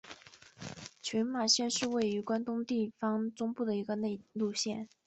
[0.99, 4.89] 群马县是位于关东地方中部的一个内陆县。